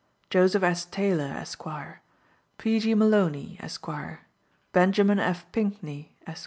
[0.31, 0.85] Joseph S.
[0.85, 1.63] Taylor, Esq.
[2.57, 2.79] P.
[2.79, 2.95] G.
[2.95, 3.85] Moloney, Esq.
[4.73, 5.45] Benjamin F.
[5.51, 6.39] Pinckney, Esq.